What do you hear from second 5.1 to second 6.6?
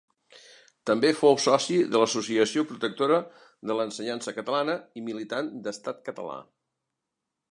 militant d'Estat Català.